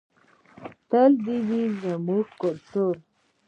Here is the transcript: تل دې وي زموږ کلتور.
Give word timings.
تل 0.89 1.11
دې 1.25 1.37
وي 1.47 1.63
زموږ 1.81 2.25
کلتور. 2.41 2.95